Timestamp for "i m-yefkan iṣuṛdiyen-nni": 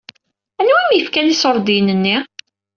0.81-2.17